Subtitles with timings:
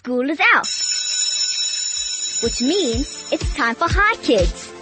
[0.00, 0.66] school is out.
[2.42, 4.72] Which means it's time for Chai Kids.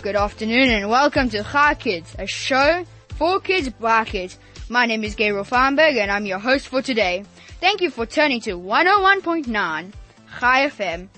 [0.00, 2.84] Good afternoon and welcome to Chai Kids, a show
[3.16, 4.38] for kids by kids.
[4.68, 7.24] My name is Gabriel Feinberg and I'm your host for today.
[7.58, 9.92] Thank you for turning to 101.9
[10.38, 11.08] Chai FM.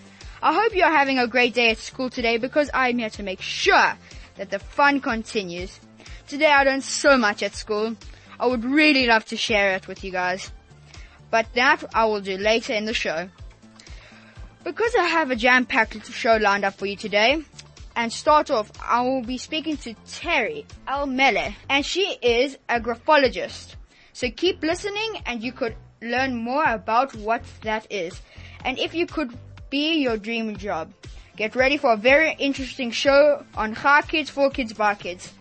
[0.43, 3.43] I hope you're having a great day at school today because I'm here to make
[3.43, 3.93] sure
[4.37, 5.79] that the fun continues.
[6.27, 7.95] Today I learned so much at school.
[8.41, 10.51] I would really love to share it with you guys.
[11.31, 13.29] But that I will do later in the show.
[14.65, 17.43] Because I have a jam-packed show lined up for you today,
[17.99, 23.75] and start off, I will be speaking to Terry Elmaleh, and she is a graphologist.
[24.13, 28.21] So keep listening and you could learn more about what that is.
[28.65, 29.37] And if you could
[29.69, 30.93] be your dream job,
[31.37, 35.33] get ready for a very interesting show on Chai Kids for Kids by Kids.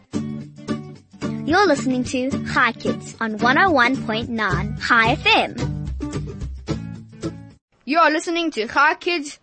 [1.45, 5.66] You're listening to Chai Kids on 101.9 Chai FM.
[7.89, 9.39] You are listening to Chai Kids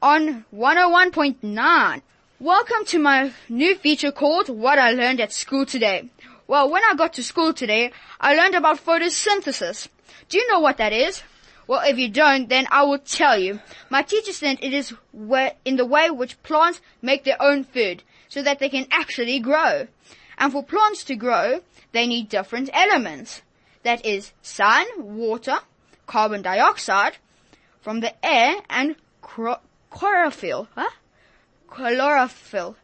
[0.00, 2.02] on 101.9.
[2.38, 6.08] Welcome to my new feature called What I Learned at School Today.
[6.46, 9.88] Well, when I got to school today, I learned about photosynthesis.
[10.28, 11.24] Do you know what that is?
[11.66, 13.58] Well, if you don't, then I will tell you.
[13.90, 14.94] My teacher said it is
[15.64, 19.88] in the way which plants make their own food so that they can actually grow.
[20.38, 23.42] And for plants to grow, they need different elements.
[23.82, 25.58] That is sun, water,
[26.06, 27.16] carbon dioxide
[27.88, 30.68] from the air, and chlorophyll.
[30.74, 30.90] Huh?
[31.68, 32.76] Chlorophyll.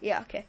[0.00, 0.46] Yeah, okay.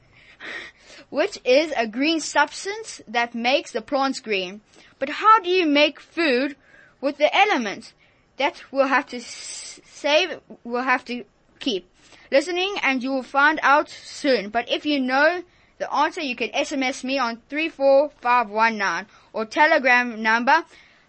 [1.09, 4.61] Which is a green substance that makes the plants green.
[4.99, 6.55] But how do you make food
[7.01, 7.91] with the elements?
[8.37, 11.25] That we'll have to save, we'll have to
[11.59, 11.85] keep
[12.31, 14.47] listening and you will find out soon.
[14.47, 15.43] But if you know
[15.77, 20.63] the answer, you can SMS me on 34519 or telegram number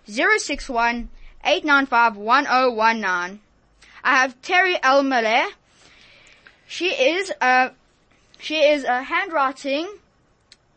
[0.06, 1.08] 061
[1.44, 2.16] 895
[4.06, 5.48] I have Terry Elmaleh.
[6.66, 7.70] She is a,
[8.38, 9.88] she is a handwriting,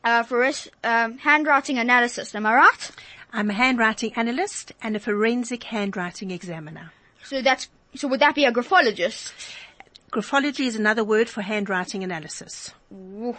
[0.03, 0.45] uh, for
[0.83, 2.35] um, handwriting analyst.
[2.35, 2.91] Am I right?
[3.33, 6.91] I'm a handwriting analyst and a forensic handwriting examiner.
[7.23, 9.34] So that's, so would that be a graphologist?
[10.11, 12.73] Graphology is another word for handwriting analysis.
[12.94, 13.35] Ooh,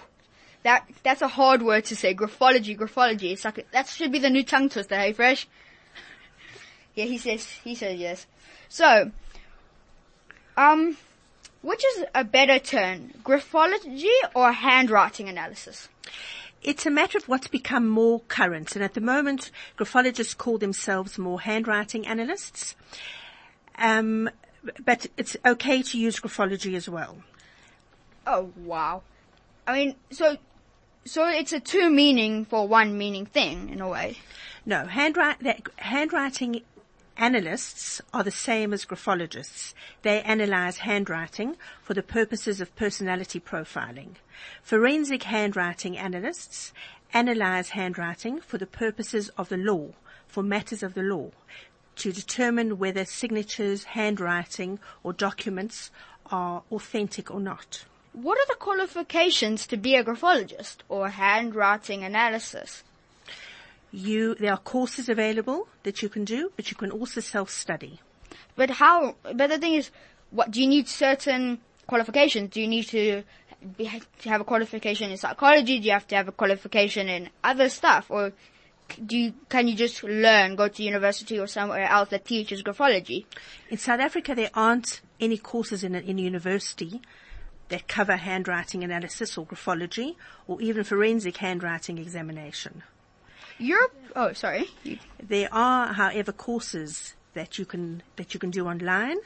[0.62, 2.14] that, that's a hard word to say.
[2.14, 3.32] Graphology, graphology.
[3.32, 5.48] It's like, that should be the new tongue twister, hey Fresh?
[6.98, 8.26] Yeah, he says, he says yes.
[8.68, 9.12] So,
[10.56, 10.96] um,
[11.62, 15.88] which is a better term, graphology or handwriting analysis?
[16.60, 21.18] It's a matter of what's become more current, and at the moment, graphologists call themselves
[21.18, 22.74] more handwriting analysts.
[23.78, 24.28] Um,
[24.84, 27.18] but it's okay to use graphology as well.
[28.26, 29.02] Oh wow!
[29.68, 30.36] I mean, so
[31.04, 34.18] so it's a two meaning for one meaning thing in a way.
[34.66, 36.62] No, handwrite, handwriting
[37.18, 39.74] analysts are the same as graphologists.
[40.02, 44.14] They analyze handwriting for the purposes of personality profiling.
[44.62, 46.72] Forensic handwriting analysts
[47.12, 49.88] analyze handwriting for the purposes of the law,
[50.26, 51.30] for matters of the law,
[51.96, 55.90] to determine whether signatures, handwriting, or documents
[56.30, 57.84] are authentic or not.
[58.12, 62.84] What are the qualifications to be a graphologist or handwriting analysis?
[63.90, 68.00] You, there are courses available that you can do, but you can also self-study.
[68.56, 69.90] But how, but the thing is,
[70.30, 72.50] what, do you need certain qualifications?
[72.50, 73.22] Do you need to
[73.76, 73.90] be,
[74.20, 75.78] to have a qualification in psychology?
[75.80, 78.06] Do you have to have a qualification in other stuff?
[78.10, 78.32] Or
[79.04, 83.24] do you, can you just learn, go to university or somewhere else that teaches graphology?
[83.70, 87.00] In South Africa, there aren't any courses in in a university
[87.68, 90.16] that cover handwriting analysis or graphology
[90.46, 92.82] or even forensic handwriting examination.
[93.58, 93.94] Europe.
[94.14, 94.68] Oh, sorry.
[95.22, 99.18] There are, however, courses that you can that you can do online.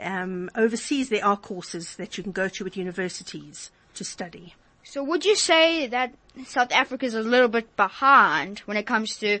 [0.00, 4.54] Um, overseas, there are courses that you can go to at universities to study.
[4.84, 6.14] So, would you say that
[6.46, 9.40] South Africa is a little bit behind when it comes to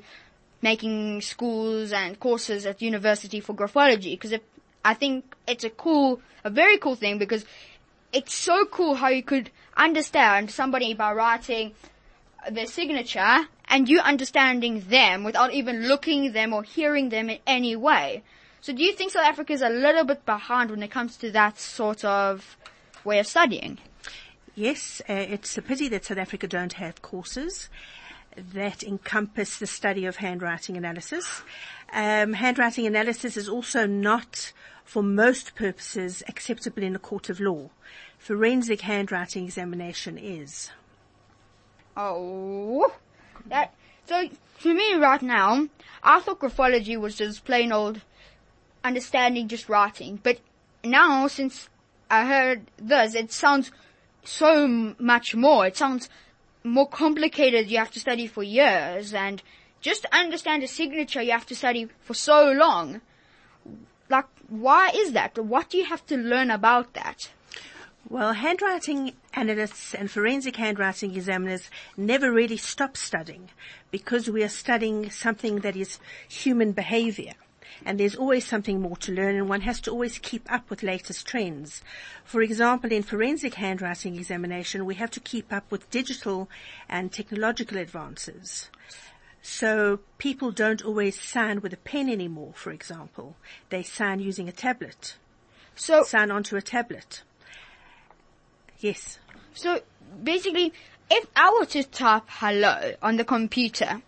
[0.60, 4.12] making schools and courses at university for graphology?
[4.12, 4.38] Because
[4.84, 7.44] I think it's a cool, a very cool thing because
[8.12, 11.72] it's so cool how you could understand somebody by writing
[12.50, 17.74] their signature and you understanding them without even looking them or hearing them in any
[17.74, 18.22] way.
[18.60, 21.30] So do you think South Africa is a little bit behind when it comes to
[21.32, 22.58] that sort of
[23.02, 23.78] way of studying?
[24.54, 27.70] Yes, uh, it's a pity that South Africa don't have courses
[28.36, 31.42] that encompass the study of handwriting analysis.
[31.94, 34.52] Um, handwriting analysis is also not,
[34.84, 37.70] for most purposes, acceptable in a court of law.
[38.18, 40.70] Forensic handwriting examination is.
[41.96, 42.92] Oh,
[43.46, 43.74] that
[44.06, 44.28] So
[44.62, 45.68] to me right now,
[46.02, 48.00] I thought graphology was just plain old
[48.84, 50.38] understanding just writing, but
[50.84, 51.68] now since
[52.10, 53.70] I heard this, it sounds
[54.24, 55.66] so much more.
[55.66, 56.08] It sounds
[56.64, 57.70] more complicated.
[57.70, 59.42] You have to study for years and
[59.80, 63.00] just to understand a signature you have to study for so long.
[64.08, 65.38] Like, why is that?
[65.38, 67.30] What do you have to learn about that?
[68.08, 73.50] Well, handwriting analysts and forensic handwriting examiners never really stop studying
[73.90, 77.32] because we are studying something that is human behavior.
[77.84, 80.82] And there's always something more to learn and one has to always keep up with
[80.82, 81.82] latest trends.
[82.24, 86.50] For example, in forensic handwriting examination, we have to keep up with digital
[86.88, 88.68] and technological advances.
[89.42, 93.36] So people don't always sign with a pen anymore, for example.
[93.70, 95.16] They sign using a tablet.
[95.74, 97.22] So, Sign onto a tablet.
[98.82, 99.20] Yes.
[99.54, 99.80] so
[100.24, 100.72] basically,
[101.08, 104.02] if I were to type hello on the computer,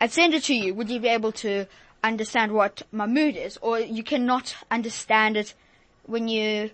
[0.00, 1.66] I'd send it to you, would you be able to
[2.02, 3.56] understand what my mood is?
[3.62, 5.54] Or you cannot understand it
[6.06, 6.70] when you,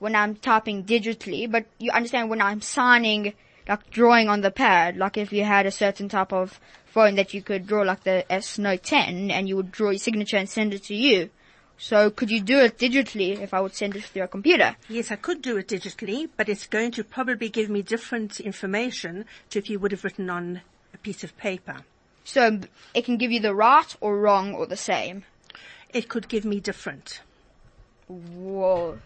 [0.00, 3.34] when I'm typing digitally, but you understand when I'm signing,
[3.68, 7.32] like drawing on the pad, like if you had a certain type of phone that
[7.32, 10.48] you could draw like the S Note 10 and you would draw your signature and
[10.48, 11.30] send it to you.
[11.78, 14.76] So could you do it digitally if I would send it through a computer?
[14.88, 19.26] Yes, I could do it digitally, but it's going to probably give me different information
[19.50, 20.62] to if you would have written on
[20.94, 21.82] a piece of paper.
[22.24, 22.60] So
[22.94, 25.24] it can give you the right or wrong or the same.
[25.90, 27.20] It could give me different.
[28.08, 28.98] Whoa.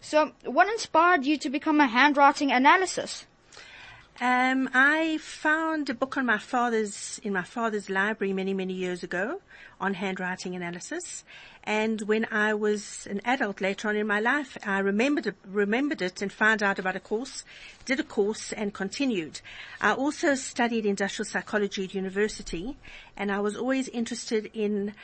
[0.00, 3.26] So what inspired you to become a handwriting analysis?
[4.20, 9.02] Um, I found a book on my father's, in my father's library many, many years
[9.02, 9.40] ago
[9.80, 11.24] on handwriting analysis.
[11.64, 16.00] And when I was an adult later on in my life, I remembered, it- remembered
[16.00, 17.44] it and found out about a course,
[17.84, 19.40] did a course and continued.
[19.80, 22.76] I also studied industrial psychology at university
[23.16, 24.94] and I was always interested in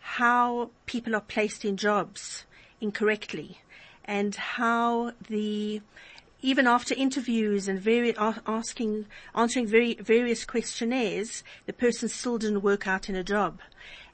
[0.00, 2.44] how people are placed in jobs
[2.80, 3.60] incorrectly
[4.04, 5.82] and how the
[6.42, 12.86] even after interviews and very asking answering very various questionnaires, the person still didn't work
[12.86, 13.60] out in a job.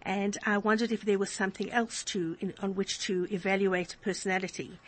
[0.05, 3.99] And I wondered if there was something else to in, on which to evaluate a
[3.99, 4.79] personality.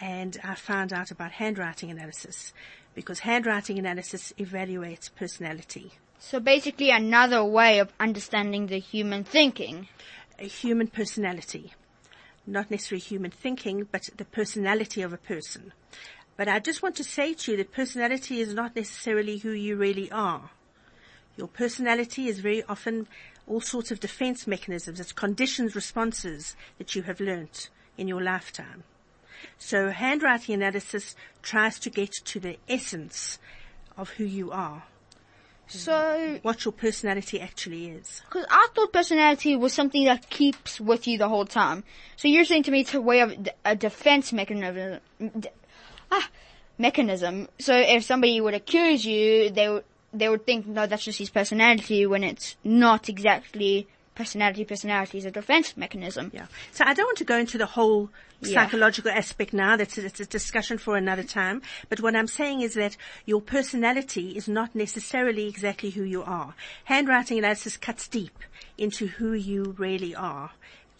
[0.00, 2.52] And I found out about handwriting analysis
[2.94, 5.92] because handwriting analysis evaluates personality.
[6.18, 9.88] So basically another way of understanding the human thinking.
[10.38, 11.72] a human personality.
[12.46, 15.72] Not necessarily human thinking, but the personality of a person.
[16.36, 19.76] But I just want to say to you that personality is not necessarily who you
[19.76, 20.50] really are.
[21.36, 23.06] Your personality is very often
[23.46, 25.00] all sorts of defense mechanisms.
[25.00, 27.68] It's conditioned responses that you have learnt
[27.98, 28.84] in your lifetime.
[29.58, 33.38] So handwriting analysis tries to get to the essence
[33.96, 34.84] of who you are,
[35.66, 38.22] So, what your personality actually is.
[38.30, 41.84] cause I thought personality was something that keeps with you the whole time.
[42.16, 45.00] So you're saying to me it's a way of a defense mechanism.
[46.10, 46.28] Ah,
[46.78, 47.48] mechanism.
[47.58, 49.84] So if somebody would accuse you, they would,
[50.14, 54.64] they would think, no, that's just his personality when it's not exactly personality.
[54.64, 56.30] Personality is a defense mechanism.
[56.32, 56.46] Yeah.
[56.72, 58.62] So I don't want to go into the whole Yeah.
[58.64, 59.76] psychological aspect now.
[59.76, 61.62] That's a, it's a discussion for another time.
[61.88, 62.96] But what I'm saying is that
[63.26, 66.54] your personality is not necessarily exactly who you are.
[66.84, 68.38] Handwriting analysis cuts deep
[68.78, 70.50] into who you really are.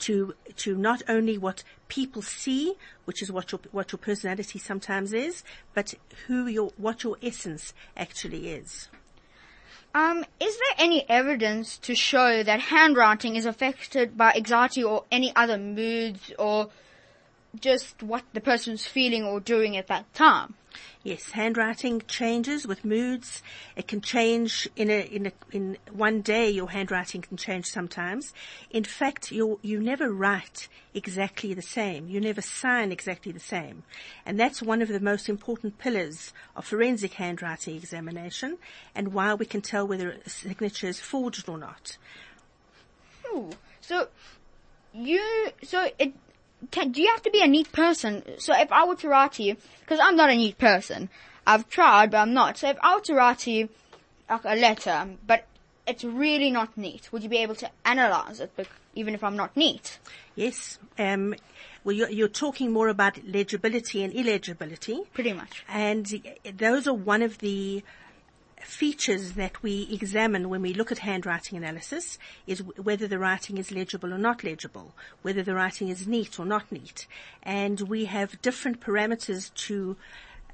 [0.01, 5.13] To, to not only what people see, which is what your, what your personality sometimes
[5.13, 5.95] is, but
[6.27, 8.89] who your, what your essence actually is.
[9.95, 15.33] Um, is there any evidence to show that handwriting is affected by anxiety or any
[15.37, 16.69] other moods or
[17.61, 20.55] just what the person's feeling or doing at that time?
[21.03, 23.43] Yes, handwriting changes with moods.
[23.77, 28.33] It can change in a, in a, in one day your handwriting can change sometimes.
[28.71, 32.09] In fact, you you never write exactly the same.
[32.09, 33.83] You never sign exactly the same.
[34.25, 38.59] And that's one of the most important pillars of forensic handwriting examination
[38.95, 41.99] and why we can tell whether a signature is forged or not.
[43.27, 43.51] Ooh.
[43.81, 44.09] So,
[44.95, 46.15] you, so it,
[46.71, 48.23] can, do you have to be a neat person?
[48.39, 51.09] So if I were to write to you, because I'm not a neat person,
[51.47, 52.59] I've tried, but I'm not.
[52.59, 53.69] So if I were to write to you,
[54.29, 55.47] like a letter, but
[55.87, 58.51] it's really not neat, would you be able to analyze it,
[58.95, 59.99] even if I'm not neat?
[60.35, 60.79] Yes.
[60.99, 61.35] Um,
[61.85, 65.03] well, you're, you're talking more about legibility and illegibility.
[65.13, 65.65] Pretty much.
[65.69, 66.23] And
[66.57, 67.83] those are one of the
[68.65, 73.71] features that we examine when we look at handwriting analysis is whether the writing is
[73.71, 77.07] legible or not legible, whether the writing is neat or not neat.
[77.43, 79.97] And we have different parameters to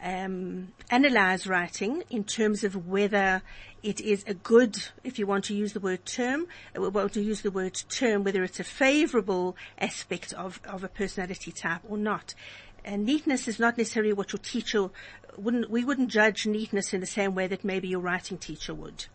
[0.03, 3.43] um, analyze writing in terms of whether
[3.83, 7.21] it is a good, if you want to use the word term, uh, well, to
[7.21, 11.97] use the word term, whether it's a favorable aspect of, of a personality type or
[11.97, 12.35] not.
[12.85, 14.91] And neatness is not necessarily what your teacher
[15.37, 19.07] wouldn't, we wouldn't judge neatness in the same way that maybe your writing teacher would.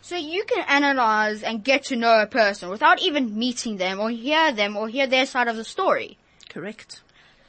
[0.00, 4.10] So you can analyze and get to know a person without even meeting them or
[4.10, 6.18] hear them or hear their side of the story.
[6.50, 7.00] Correct.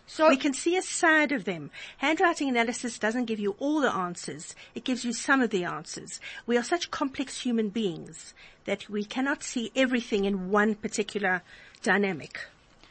[0.07, 1.71] So We can see a side of them.
[1.97, 4.55] Handwriting analysis doesn't give you all the answers.
[4.75, 6.19] It gives you some of the answers.
[6.45, 8.33] We are such complex human beings
[8.65, 11.41] that we cannot see everything in one particular
[11.81, 12.39] dynamic.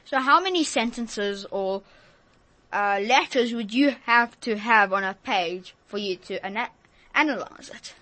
[0.05, 1.83] So how many sentences or
[2.75, 6.71] uh, letters would you have to have on a page for you to ana-
[7.15, 7.95] analyze it?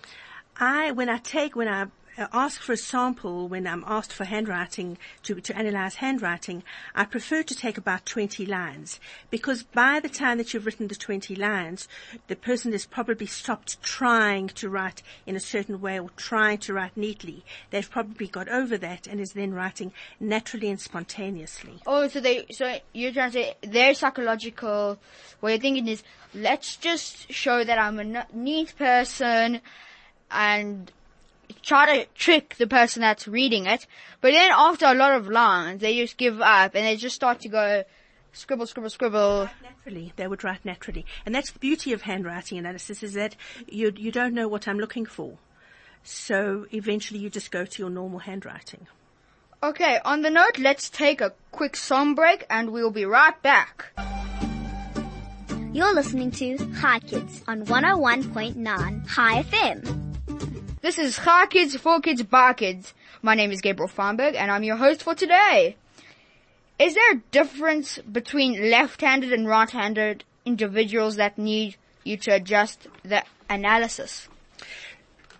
[0.57, 4.25] I, when I take, when I Uh, ask for a sample, when I'm asked for
[4.25, 6.61] handwriting, to, to analyze handwriting,
[6.93, 8.99] I prefer to take about 20 lines.
[9.31, 11.87] Because by the time that you've written the 20 lines,
[12.27, 16.73] the person has probably stopped trying to write in a certain way or trying to
[16.73, 17.43] write neatly.
[17.71, 21.79] They've probably got over that and is then writing naturally and spontaneously.
[21.87, 24.99] Oh, so they, so you're trying to say their psychological
[25.41, 26.03] way of thinking is,
[26.35, 29.61] let's just show that I'm a neat person
[30.29, 30.91] and
[31.61, 33.87] try to trick the person that's reading it.
[34.21, 37.41] But then after a lot of lines, they just give up and they just start
[37.41, 37.83] to go
[38.33, 39.49] scribble, scribble, scribble.
[39.61, 41.05] Naturally, they would write naturally.
[41.25, 43.35] And that's the beauty of handwriting analysis is that
[43.67, 45.37] you, you don't know what I'm looking for.
[46.03, 48.87] So eventually you just go to your normal handwriting.
[49.61, 53.93] Okay, on the note, let's take a quick song break and we'll be right back.
[55.71, 60.12] You're listening to Chai Kids on 101.9 Chai FM.
[60.83, 62.93] This is Chai Kids, for Kids, by Kids.
[63.21, 65.77] My name is Gabriel Feinberg and I'm your host for today.
[66.77, 73.23] Is there a difference between left-handed and right-handed individuals that need you to adjust the
[73.49, 74.27] analysis?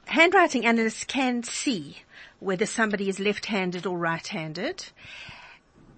[0.06, 1.98] handwriting analysts can see
[2.40, 4.86] whether somebody is left-handed or right-handed.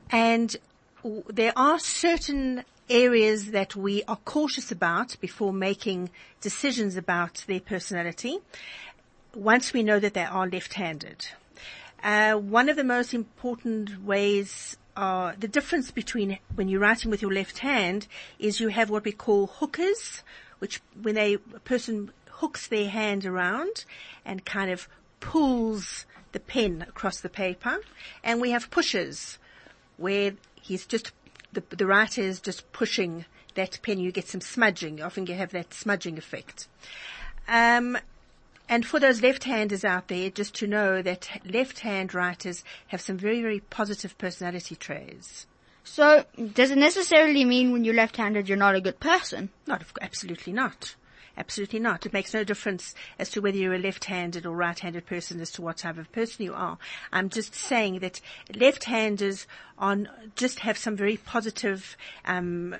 [0.09, 0.55] And
[1.29, 6.09] there are certain areas that we are cautious about before making
[6.41, 8.39] decisions about their personality
[9.35, 11.27] once we know that they are left-handed.
[12.03, 17.21] Uh, one of the most important ways uh, the difference between when you're writing with
[17.21, 18.07] your left hand
[18.39, 20.23] is you have what we call hookers,
[20.59, 23.83] which when a person hooks their hand around
[24.23, 24.87] and kind of
[25.19, 27.79] pulls the pen across the paper,
[28.23, 29.37] and we have pushers,
[29.97, 31.11] where he's just
[31.51, 33.25] the, the writer is just pushing
[33.55, 33.99] that pen.
[33.99, 35.01] You get some smudging.
[35.01, 36.67] Often you have that smudging effect.
[37.47, 37.97] Um,
[38.67, 43.41] and for those left-handers out there, just to know that left-hand writers have some very,
[43.41, 45.47] very positive personality traits.
[45.83, 49.49] So, does it necessarily mean when you're left-handed you're not a good person?
[49.67, 50.95] Not, absolutely not.
[51.37, 52.05] Absolutely not.
[52.05, 55.61] It makes no difference as to whether you're a left-handed or right-handed person as to
[55.61, 56.77] what type of person you are.
[57.11, 58.21] I'm just saying that
[58.55, 59.45] left-handers
[59.77, 62.75] on just have some very positive, um,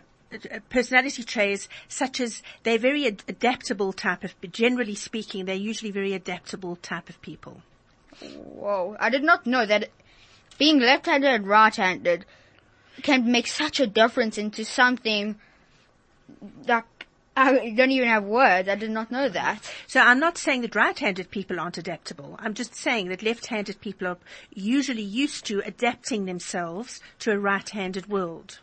[0.52, 5.92] Uh, personality traits such as they're very ad- adaptable type of, generally speaking, they're usually
[5.92, 7.62] very adaptable type of people.
[8.22, 9.90] Whoa, I did not know that
[10.58, 12.26] being left-handed and right-handed
[13.04, 15.36] can make such a difference into something
[16.64, 16.86] that
[17.38, 18.70] I don't even have words.
[18.70, 19.70] I did not know that.
[19.88, 22.38] So I'm not saying that right-handed people aren't adaptable.
[22.40, 24.18] I'm just saying that left-handed people are
[24.54, 28.60] usually used to adapting themselves to a right-handed world.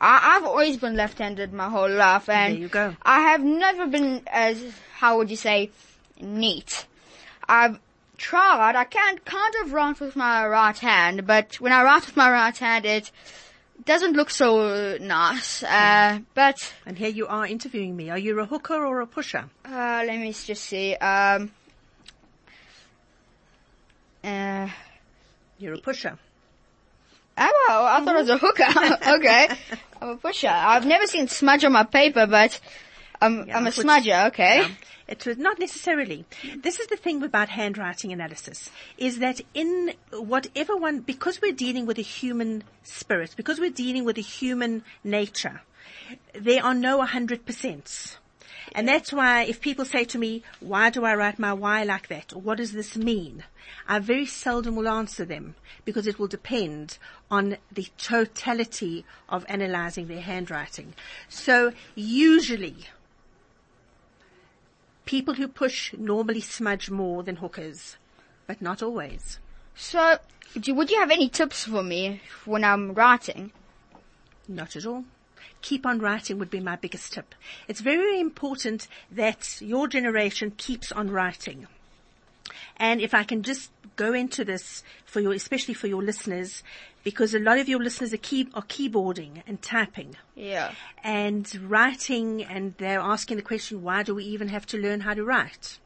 [0.00, 2.94] I, I've always been left-handed my whole life, and There you go.
[3.02, 4.62] I have never been as
[4.98, 5.70] how would you say
[6.20, 6.86] neat.
[7.48, 7.78] I've
[8.16, 8.76] tried.
[8.76, 12.30] I can't kind of write with my right hand, but when I write with my
[12.30, 13.10] right hand, it
[13.84, 15.62] doesn't look so nice.
[15.62, 18.10] Uh, but And here you are interviewing me.
[18.10, 19.44] Are you a hooker or a pusher?
[19.64, 20.94] uh, let me just see.
[20.96, 21.50] Um,
[24.24, 24.68] uh,
[25.58, 26.18] You're a pusher.
[27.38, 28.64] oh, well, I thought it was a hooker.
[29.16, 29.48] okay,
[30.00, 30.48] I'm a pusher.
[30.48, 32.60] I've never seen smudge on my paper, but
[33.20, 34.28] I'm Yeah, I'm a smudger.
[34.28, 34.60] Okay.
[34.60, 34.76] Um,
[35.08, 36.26] it was not necessarily.
[36.62, 41.86] This is the thing about handwriting analysis, is that in whatever one, because we're dealing
[41.86, 45.62] with a human spirit, because we're dealing with a human nature,
[46.34, 48.16] there are no 100%.
[48.74, 52.08] And that's why if people say to me, why do I write my why like
[52.08, 52.32] that?
[52.32, 53.44] Or what does this mean?
[53.86, 56.98] I very seldom will answer them because it will depend
[57.30, 60.94] on the totality of analyzing their handwriting.
[61.28, 62.86] So usually
[65.08, 67.96] people who push normally smudge more than hookers,
[68.46, 69.38] but not always.
[69.74, 70.18] So,
[70.58, 73.52] do, would you have any tips for me when I'm writing?
[74.46, 75.04] Not at all.
[75.62, 77.34] Keep on writing would be my biggest tip.
[77.66, 81.66] It's very, important that your generation keeps on writing.
[82.76, 86.62] And if I can just go into this for your, especially for your listeners,
[87.04, 90.72] because a lot of your listeners are, key, are keyboarding and typing Yeah.
[91.02, 95.14] and writing and they're asking the question, why do we even have to learn how
[95.14, 95.78] to write?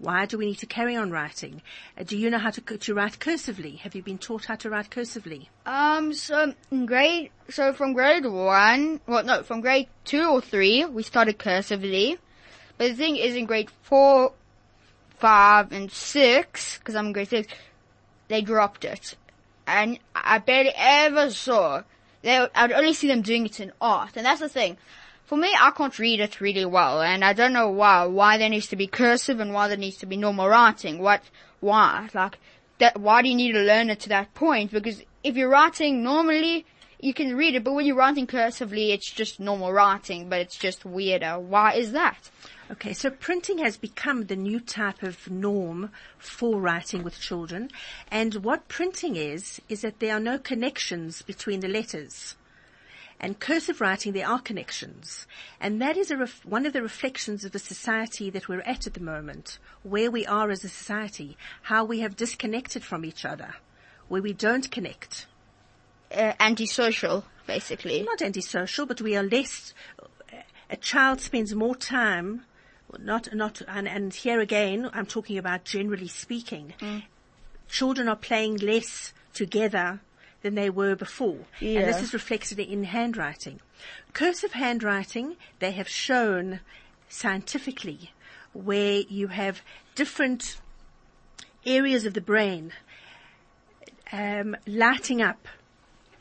[0.00, 1.60] Why do we need to carry on writing?
[1.96, 3.78] Uh, do you know how to, to write cursively?
[3.80, 5.48] Have you been taught how to write cursively?
[5.66, 10.86] Um, so in grade, so from grade one, well, no, from grade two or three,
[10.86, 12.16] we started cursively.
[12.78, 14.32] But the thing is, in grade four,
[15.18, 17.52] five, and six, because I'm in grade six,
[18.28, 19.16] they dropped it,
[19.66, 21.82] and I barely ever saw.
[22.22, 24.78] They, I'd only see them doing it in art, and that's the thing.
[25.30, 28.04] For me, I can't read it really well, and I don't know why.
[28.04, 30.98] Why there needs to be cursive and why there needs to be normal writing.
[30.98, 31.22] What?
[31.60, 32.08] Why?
[32.12, 32.40] Like,
[32.78, 34.72] that, why do you need to learn it to that point?
[34.72, 36.66] Because if you're writing normally,
[36.98, 40.56] you can read it, but when you're writing cursively, it's just normal writing, but it's
[40.56, 41.38] just weirder.
[41.38, 42.28] Why is that?
[42.72, 47.70] Okay, so printing has become the new type of norm for writing with children.
[48.10, 52.34] And what printing is, is that there are no connections between the letters.
[53.20, 55.26] And cursive writing, there are connections.
[55.60, 58.86] And that is a ref- one of the reflections of the society that we're at
[58.86, 63.26] at the moment, where we are as a society, how we have disconnected from each
[63.26, 63.56] other,
[64.08, 65.26] where we don't connect.
[66.10, 68.02] Uh, antisocial, basically.
[68.02, 69.74] Not antisocial, but we are less,
[70.70, 72.46] a child spends more time
[72.98, 76.74] not, not, and, and here again, I'm talking about generally speaking.
[77.68, 80.00] Children are playing less together
[80.42, 81.38] than they were before.
[81.60, 83.60] And this is reflected in handwriting.
[84.12, 86.60] Cursive handwriting, they have shown
[87.08, 88.10] scientifically
[88.52, 89.62] where you have
[89.94, 90.58] different
[91.66, 92.72] areas of the brain
[94.12, 95.46] um, lighting up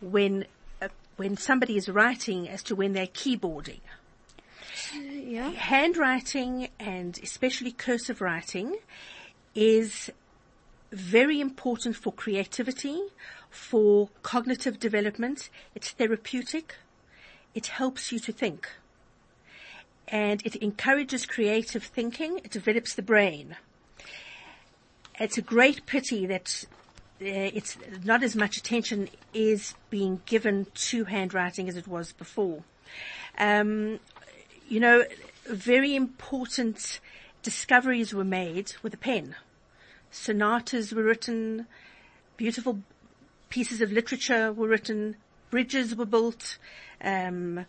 [0.01, 0.45] when
[0.81, 3.79] uh, when somebody is writing as to when they're keyboarding
[4.93, 5.49] Yeah.
[5.51, 8.77] handwriting and especially cursive writing
[9.55, 10.11] is
[10.91, 12.99] very important for creativity,
[13.49, 15.49] for cognitive development.
[15.75, 16.75] It's therapeutic.
[17.53, 18.69] It helps you to think.
[20.07, 22.39] And it encourages creative thinking.
[22.39, 23.57] It develops the brain.
[25.19, 26.65] It's a great pity that
[27.21, 32.63] uh, it's not as much attention is being given to handwriting as it was before.
[33.37, 33.99] Um,
[34.67, 35.03] you know,
[35.45, 36.99] very important
[37.43, 39.35] discoveries were made with a pen.
[40.11, 41.67] Sonatas were written,
[42.37, 42.79] beautiful
[43.49, 45.15] pieces of literature were written,
[45.49, 46.57] bridges were built.
[47.01, 47.65] Um,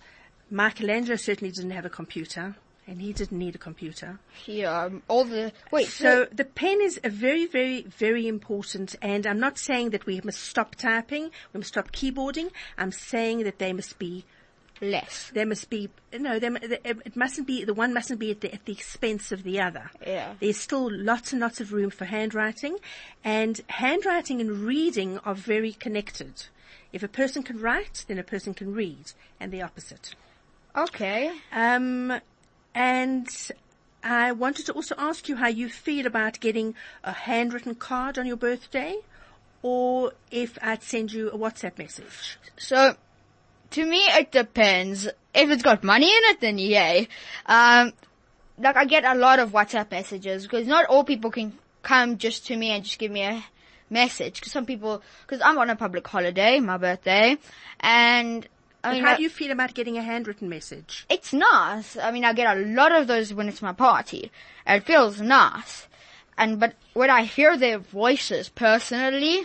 [0.51, 4.19] Michelangelo certainly didn't have a computer, and he didn't need a computer.
[4.47, 4.85] Yeah.
[4.85, 5.88] um, All the wait.
[5.88, 10.21] So the pen is a very, very, very important, and I'm not saying that we
[10.23, 12.51] must stop typing, we must stop keyboarding.
[12.77, 14.25] I'm saying that they must be
[14.81, 15.31] less.
[15.35, 16.38] there must be no.
[16.38, 19.61] There, it mustn't be the one mustn't be at the, at the expense of the
[19.61, 19.90] other.
[20.07, 20.35] Yeah.
[20.40, 22.79] There's still lots and lots of room for handwriting,
[23.25, 26.45] and handwriting and reading are very connected.
[26.93, 30.14] If a person can write, then a person can read, and the opposite.
[30.77, 31.33] Okay.
[31.53, 32.21] Um,
[32.75, 33.29] and
[34.03, 38.27] I wanted to also ask you how you feel about getting a handwritten card on
[38.27, 38.99] your birthday,
[39.62, 42.38] or if I'd send you a WhatsApp message.
[42.57, 42.97] So,
[43.70, 45.06] to me, it depends.
[45.35, 47.09] If it's got money in it, then yay.
[47.46, 47.92] Um,
[48.59, 51.52] like I get a lot of WhatsApp messages because not all people can
[51.83, 53.44] come just to me and just give me a
[53.88, 54.40] message.
[54.40, 57.38] Because some people, because I'm on a public holiday, my birthday,
[57.80, 58.46] and
[58.83, 61.06] I mean, how do you feel about getting a handwritten message?
[61.09, 61.96] it's nice.
[61.96, 64.30] I mean, I get a lot of those when it's my party.
[64.66, 65.87] It feels nice.
[66.38, 69.44] And, but when I hear their voices personally,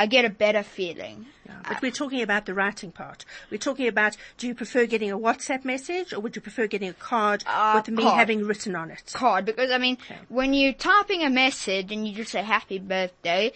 [0.00, 1.26] I get a better feeling.
[1.68, 3.24] But we're talking about the writing part.
[3.50, 6.88] We're talking about, do you prefer getting a WhatsApp message or would you prefer getting
[6.88, 8.16] a card Uh, with me card.
[8.18, 9.10] having written on it?
[9.12, 9.98] card because I mean,
[10.30, 13.52] when you're typing a message and you just say happy birthday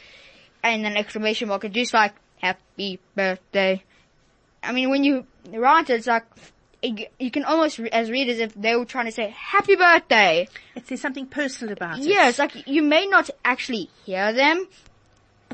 [0.63, 3.83] and an exclamation mark, it's just like happy birthday.
[4.63, 6.25] I mean, when you write it, it's like,
[6.83, 9.77] it, you can almost re- as read as if they were trying to say happy
[9.77, 10.47] birthday.
[10.77, 12.05] It's, there's something personal about it.
[12.05, 14.69] Yeah, it's like you may not actually hear them,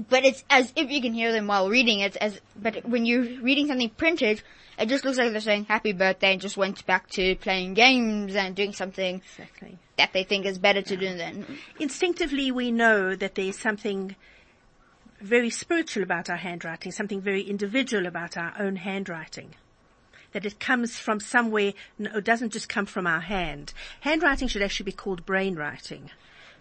[0.08, 2.16] but it's as if you can hear them while reading it.
[2.16, 4.42] As but when you're reading something printed,
[4.78, 8.34] it just looks like they're saying happy birthday and just went back to playing games
[8.34, 9.78] and doing something Exactly.
[9.98, 11.46] that they think is better to do than
[11.78, 14.16] Instinctively we know that there's something
[15.20, 19.54] very spiritual about our handwriting, something very individual about our own handwriting.
[20.32, 23.74] That it comes from somewhere, no, it doesn't just come from our hand.
[24.00, 26.10] Handwriting should actually be called brain writing.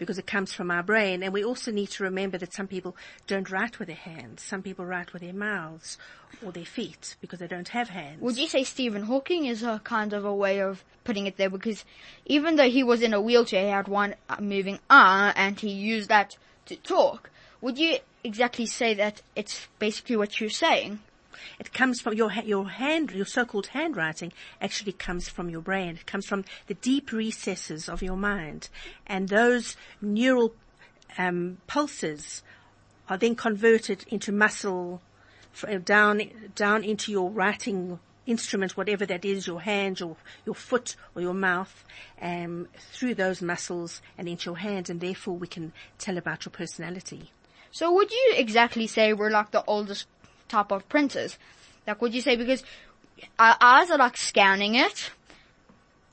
[0.00, 1.22] Because it comes from our brain.
[1.22, 2.96] And we also need to remember that some people
[3.28, 4.42] don't write with their hands.
[4.42, 5.98] Some people write with their mouths
[6.44, 8.20] or their feet because they don't have hands.
[8.22, 11.50] Would you say Stephen Hawking is a kind of a way of putting it there?
[11.50, 11.84] Because
[12.24, 15.70] even though he was in a wheelchair, he had one uh, moving arm and he
[15.70, 16.36] used that
[16.66, 17.28] to talk.
[17.60, 21.00] Would you exactly say that it's basically what you're saying?
[21.58, 25.96] It comes from your your hand, your so-called handwriting actually comes from your brain.
[25.96, 28.68] It comes from the deep recesses of your mind,
[29.06, 30.54] and those neural
[31.18, 32.42] um, pulses
[33.08, 35.02] are then converted into muscle
[35.66, 36.22] uh, down
[36.54, 41.34] down into your writing instrument, whatever that is, your hand, your your foot, or your
[41.34, 41.84] mouth,
[42.22, 46.52] um, through those muscles and into your hands, and therefore we can tell about your
[46.52, 47.30] personality.
[47.72, 50.06] So would you exactly say we're like the oldest
[50.50, 51.38] type of printers?
[51.86, 52.62] Like would you say because
[53.38, 55.10] our eyes are like scanning it,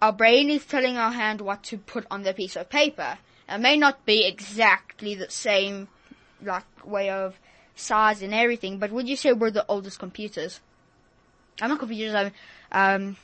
[0.01, 3.17] our brain is telling our hand what to put on the piece of paper.
[3.49, 5.87] It may not be exactly the same
[6.41, 7.39] like way of
[7.75, 10.59] size and everything, but would you say we're the oldest computers?
[11.61, 12.31] I'm not computers, I'm
[12.71, 13.17] um,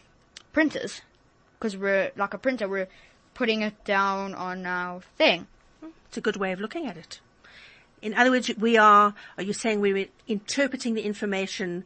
[0.52, 1.02] printers.
[1.60, 2.90] Because we're like a printer, we're
[3.34, 5.48] putting it down on our thing.
[6.08, 7.20] It's a good way of looking at it.
[8.04, 11.86] In other words, we are, are you saying we're interpreting the information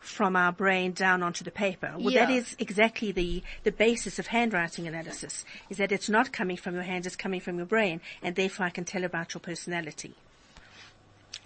[0.00, 1.94] from our brain down onto the paper?
[1.96, 2.26] Well, Yeah.
[2.26, 6.74] that is exactly the, the basis of handwriting analysis, is that it's not coming from
[6.74, 10.14] your hands, it's coming from your brain, and therefore I can tell about your personality.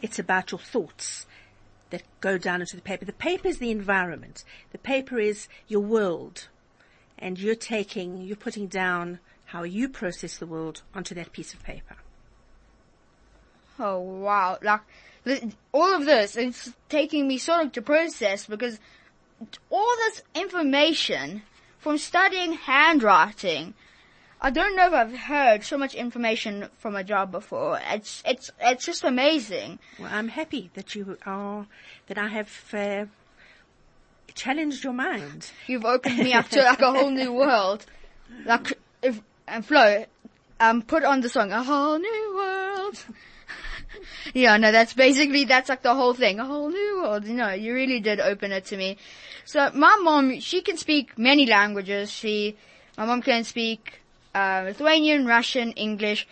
[0.00, 1.26] It's about your thoughts
[1.90, 3.04] that go down into the paper.
[3.04, 4.44] The paper is the environment.
[4.72, 6.48] The paper is your world.
[7.18, 11.62] And you're taking, you're putting down how you process the world onto that piece of
[11.62, 11.96] paper.
[13.80, 14.58] Oh wow!
[14.62, 14.82] Like
[15.72, 18.78] all of this, it's taking me so long to process because
[19.70, 21.42] all this information
[21.78, 23.74] from studying handwriting.
[24.42, 27.80] I don't know if I've heard so much information from a job before.
[27.90, 29.78] It's it's it's just amazing.
[29.98, 31.66] Well, I'm happy that you are,
[32.06, 33.04] that I have uh,
[34.34, 35.50] challenged your mind.
[35.66, 37.86] You've opened me up to like a whole new world.
[38.44, 40.04] Like if and Flo,
[40.60, 43.04] um, put on the song "A Whole New World."
[44.34, 46.40] yeah, no, that's basically that's like the whole thing.
[46.40, 47.26] A whole new world.
[47.26, 48.96] You know, you really did open it to me.
[49.44, 52.10] So my mom, she can speak many languages.
[52.10, 52.56] She,
[52.96, 54.00] my mom can speak
[54.34, 56.26] uh, Lithuanian, Russian, English.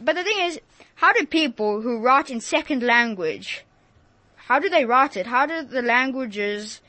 [0.00, 0.60] But the thing is,
[0.96, 3.64] how do people who write in second language,
[4.36, 5.26] how do they write it?
[5.26, 6.80] How do the languages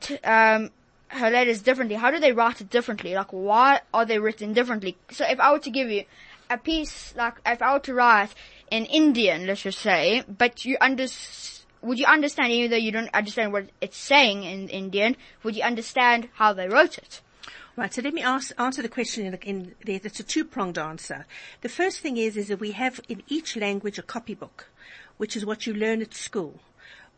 [0.00, 0.70] t- um,
[1.08, 1.96] her letters differently?
[1.96, 3.14] How do they write it differently?
[3.14, 4.96] Like, why are they written differently?
[5.10, 6.04] So if I were to give you
[6.48, 8.34] a piece, like, if I were to write
[8.70, 10.76] in Indian, let's just say, but you
[11.82, 15.62] would you understand, even though you don't understand what it's saying in Indian, would you
[15.62, 17.20] understand how they wrote it?
[17.76, 20.00] Right, so let me ask, answer the question in, in there.
[20.02, 21.24] It's a two-pronged answer.
[21.62, 24.66] The first thing is, is that we have in each language a copybook,
[25.16, 26.60] which is what you learn at school,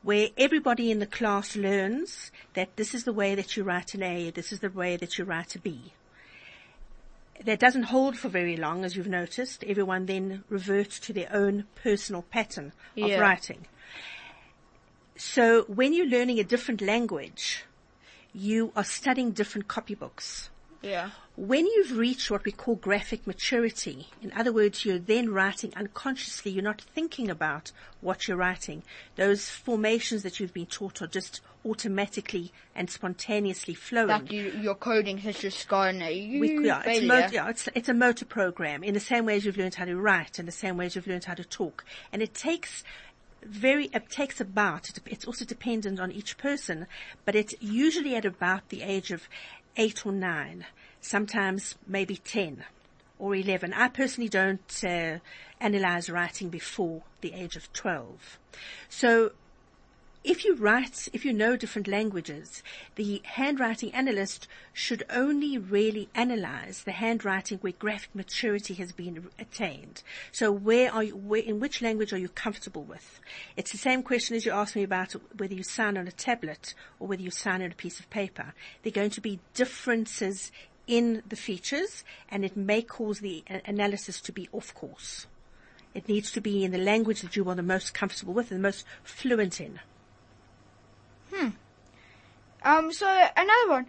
[0.02, 4.02] where everybody in the class learns that this is the way that you write an
[4.04, 5.92] A, this is the way that you write a B.
[7.44, 9.64] That doesn't hold for very long, as you've noticed.
[9.64, 13.18] Everyone then reverts to their own personal pattern of Yeah.
[13.18, 13.66] writing.
[15.16, 17.64] So when you're learning a different language,
[18.32, 20.48] you are studying different copybooks.
[20.82, 21.10] Yeah.
[21.34, 26.50] When you've reached what we call graphic maturity, in other words, you're then writing unconsciously,
[26.50, 28.82] you're not thinking about what you're writing.
[29.16, 34.08] Those formations that you've been taught are just automatically and spontaneously flowing.
[34.08, 37.94] Like you, your coding has just gone, uh, We- yeah, it's, yeah, it's, it's a
[37.94, 40.76] motor program in the same way as you've learned how to write, in the same
[40.76, 41.84] way as you've learned how to talk.
[42.12, 42.84] And it takes
[43.42, 46.86] very, it takes about, it's also dependent on each person,
[47.24, 49.28] but it's usually at about the age of
[49.76, 50.66] eight or nine,
[51.00, 52.64] sometimes maybe 10
[53.18, 53.72] or 11.
[53.72, 55.18] I personally don't uh,
[55.60, 58.38] analyze writing before the age of 12.
[58.88, 59.32] So
[60.24, 62.62] if you write, if you know different languages,
[62.94, 70.02] the handwriting analyst should only really analyze the handwriting where graphic maturity has been attained.
[70.30, 73.20] So where are you, where, in which language are you comfortable with?
[73.56, 76.74] It's the same question as you asked me about whether you sign on a tablet
[77.00, 78.54] or whether you sign on a piece of paper.
[78.82, 80.52] There are going to be differences
[80.86, 85.26] in the features and it may cause the analysis to be off course.
[85.94, 88.60] It needs to be in the language that you are the most comfortable with and
[88.60, 89.80] the most fluent in.
[92.64, 93.86] Um, so another one.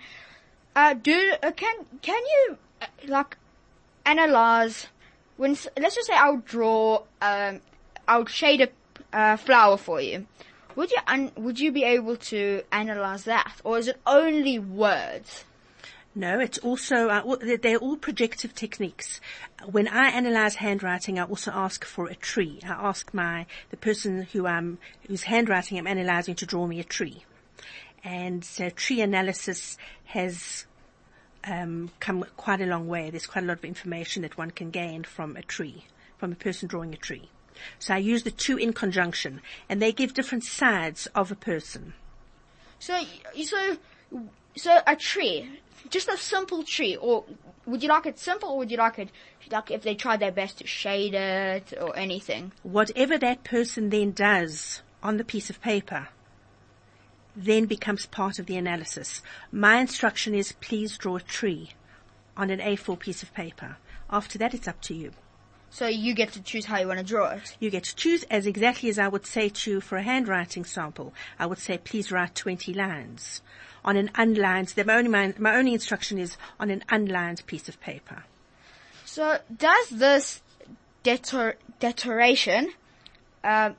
[0.75, 3.37] Uh, do uh, can can you uh, like
[4.05, 4.87] analyze
[5.37, 7.61] when let's just say I'll draw um
[8.07, 8.69] I'll shade a
[9.15, 10.25] uh, flower for you.
[10.75, 15.43] Would you un- would you be able to analyze that, or is it only words?
[16.15, 19.19] No, it's also, uh, they're all projective techniques.
[19.65, 22.59] When I analyze handwriting, I also ask for a tree.
[22.63, 24.77] I ask my, the person who I'm,
[25.07, 27.23] whose handwriting I'm analyzing to draw me a tree.
[28.03, 30.65] And so tree analysis has
[31.45, 33.09] um, come quite a long way.
[33.09, 35.85] There's quite a lot of information that one can gain from a tree,
[36.17, 37.29] from a person drawing a tree.
[37.79, 41.93] So I use the two in conjunction, and they give different sides of a person.
[42.79, 42.99] So,
[43.43, 43.77] so,
[44.55, 45.49] so a tree,
[45.89, 47.23] just a simple tree, or
[47.65, 49.09] would you like it simple, or would you like it
[49.51, 52.51] like if they tried their best to shade it or anything?
[52.63, 56.09] Whatever that person then does on the piece of paper
[57.35, 59.21] then becomes part of the analysis.
[59.51, 61.71] My instruction is please draw a tree
[62.37, 63.77] on an A4 piece of paper.
[64.09, 65.11] After that, it's up to you.
[65.69, 67.55] So you get to choose how you want to draw it.
[67.59, 70.65] You get to choose as exactly as I would say to you for a handwriting
[70.65, 71.13] sample.
[71.39, 73.41] I would say, please write 20 lines
[73.85, 77.79] on an unlined, the only, my, my only instruction is on an unlined piece of
[77.81, 78.23] paper.
[79.05, 80.41] So does this
[81.03, 82.73] deter- deterioration,
[83.43, 83.75] um,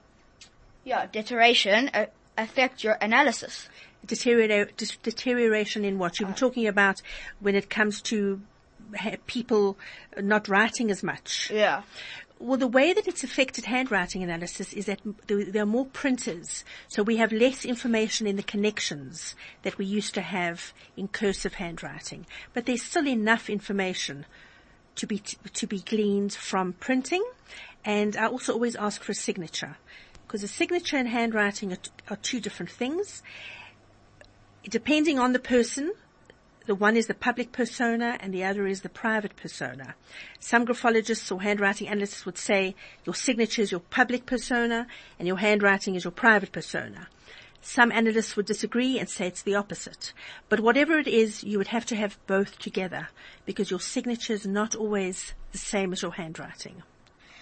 [0.84, 3.68] yeah, deterioration uh, affect your analysis?
[4.06, 6.20] Deteriora- dis- deterioration in what?
[6.20, 6.36] You were uh.
[6.36, 7.00] talking about
[7.40, 8.40] when it comes to
[9.26, 9.76] people
[10.20, 11.50] not writing as much.
[11.52, 11.82] Yeah.
[12.38, 16.64] Well, the way that it's affected handwriting analysis is that there there are more printers,
[16.88, 21.54] so we have less information in the connections that we used to have in cursive
[21.54, 22.26] handwriting.
[22.52, 24.26] But there's still enough information
[24.96, 27.24] to be t- to be gleaned from printing,
[27.84, 29.76] and I also always ask for a signature
[30.26, 33.22] because a signature and handwriting are, t- are two different things.
[34.68, 35.92] Depending on the person,
[36.66, 39.94] the one is the public persona and the other is the private persona.
[40.40, 44.86] Some graphologists or handwriting analysts would say your signature is your public persona
[45.18, 47.08] and your handwriting is your private persona.
[47.60, 50.12] Some analysts would disagree and say it's the opposite.
[50.48, 53.08] But whatever it is, you would have to have both together
[53.44, 56.82] because your signature is not always the same as your handwriting.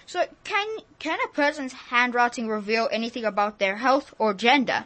[0.06, 0.66] So can
[0.98, 4.84] can a person's handwriting reveal anything about their health or gender?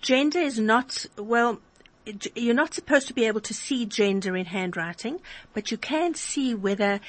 [0.00, 1.60] gender is not, well,
[2.34, 5.20] you're not supposed to be able to see gender in handwriting,
[5.52, 7.00] but you can see whether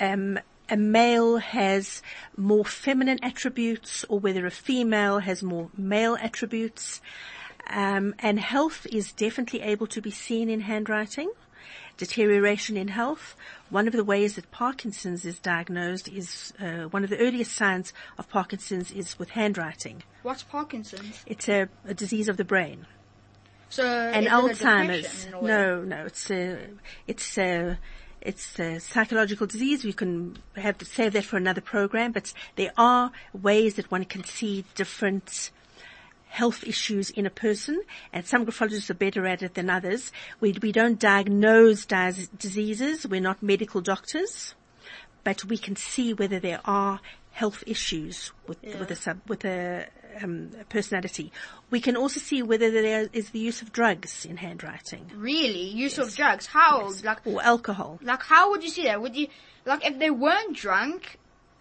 [0.00, 2.02] um, a male has
[2.36, 7.00] more feminine attributes or whether a female has more male attributes.
[7.68, 11.30] Um, and health is definitely able to be seen in handwriting.
[11.96, 13.34] Deterioration in health.
[13.70, 17.92] One of the ways that Parkinson's is diagnosed is uh, one of the earliest signs
[18.18, 20.02] of Parkinson's is with handwriting.
[20.22, 21.22] What's Parkinson's?
[21.26, 22.86] It's a, a disease of the brain.
[23.68, 25.26] So And Alzheimer's.
[25.42, 26.58] No, no, it's a,
[27.06, 27.78] it's a,
[28.20, 29.84] it's a psychological disease.
[29.84, 34.04] We can have to save that for another program, but there are ways that one
[34.04, 35.50] can see different
[36.36, 37.80] health issues in a person,
[38.12, 40.12] and some graphologists are better at it than others.
[40.40, 43.06] We, we don't diagnose dis- diseases.
[43.06, 44.54] We're not medical doctors,
[45.24, 47.00] but we can see whether there are
[47.32, 49.86] health issues with, with a sub, with a,
[50.22, 51.32] um, personality.
[51.70, 55.98] We can also see whether there is the use of drugs in handwriting Really, use
[55.98, 56.46] of drugs.
[56.46, 56.90] How?
[57.02, 57.98] Like, or alcohol.
[58.02, 59.00] like how would you see that?
[59.02, 59.28] Would you
[59.64, 61.18] like if they weren't drunk,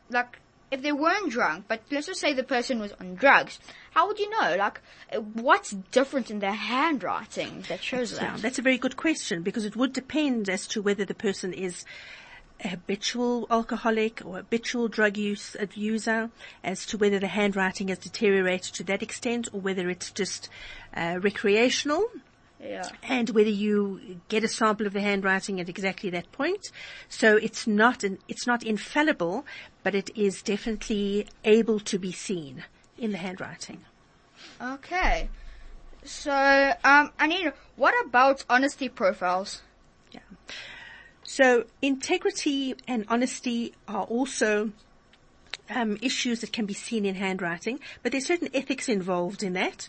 [0.10, 0.40] like
[0.72, 3.60] if they weren't drunk, but let's just say the person was on drugs,
[3.96, 4.56] how would you know?
[4.58, 4.82] Like,
[5.14, 8.42] uh, what's different in their handwriting that shows Yeah, that?
[8.42, 11.86] that's a very good question because it would depend as to whether the person is
[12.64, 16.30] a habitual alcoholic or habitual drug use uh, user,
[16.64, 20.50] as to whether the handwriting has deteriorated to that extent or whether it's just
[20.96, 22.06] uh, recreational
[22.62, 22.90] Yeah.
[23.04, 26.70] and whether you get a sample of the handwriting at exactly that point.
[27.08, 29.46] So it's not an, it's not infallible,
[29.84, 32.64] but it is definitely able to be seen
[32.98, 33.84] in the handwriting.
[34.62, 35.30] Okay.
[36.04, 39.62] So, um, Anita, what about honesty profiles?
[40.12, 40.20] Yeah.
[41.24, 44.72] So integrity and honesty are also
[45.70, 49.88] um, issues that can be seen in handwriting, but there's certain ethics involved in that.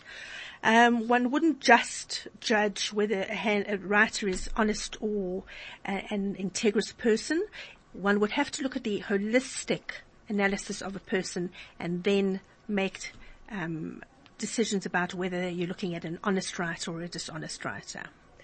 [0.63, 5.43] Um, one wouldn't just judge whether a, hand, a writer is honest or
[5.85, 7.45] a, an integrous person.
[7.93, 13.11] One would have to look at the holistic analysis of a person and then make
[13.51, 14.01] um,
[14.37, 18.03] decisions about whether you're looking at an honest writer or a dishonest writer.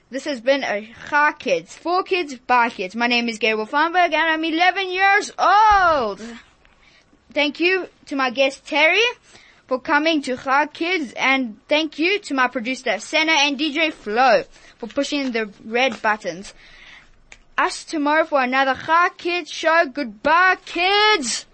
[0.10, 2.96] This has been a Chai Kids, for kids, by kids.
[2.96, 6.22] My name is Gabriel Feinberg and I'm 11 years old.
[7.34, 9.02] Thank you to my guest Terry
[9.68, 14.44] for coming to Chai Kids and thank you to my producer Senna and DJ Flo
[14.78, 16.54] for pushing the red buttons.
[17.58, 19.86] Us tomorrow for another Chai Kids show.
[19.92, 21.46] Goodbye kids!